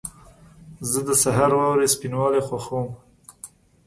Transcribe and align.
زه 0.91 0.99
د 1.07 1.09
سهار 1.23 1.51
واورې 1.57 1.87
سپینوالی 1.93 2.41
خوښوم. 2.47 2.87